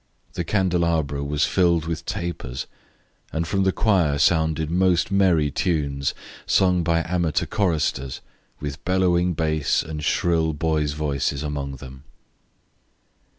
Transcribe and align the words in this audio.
The 0.33 0.43
candelabra 0.43 1.23
was 1.23 1.45
filled 1.45 1.85
with 1.85 2.07
tapers, 2.07 2.65
and 3.31 3.45
from 3.47 3.61
the 3.65 3.71
choir 3.71 4.17
sounded 4.17 4.71
most 4.71 5.11
merry 5.11 5.51
tunes 5.51 6.15
sung 6.47 6.81
by 6.81 7.03
amateur 7.07 7.45
choristers, 7.45 8.19
with 8.59 8.83
bellowing 8.83 9.33
bass 9.35 9.83
and 9.83 10.03
shrill 10.03 10.53
boys' 10.53 10.93
voices 10.93 11.43
among 11.43 11.75
them. 11.75 12.03